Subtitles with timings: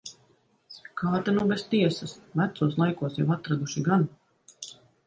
[1.01, 2.17] Kā ta nu bez tiesas.
[2.43, 4.13] Vecos laikos jau atraduši gan.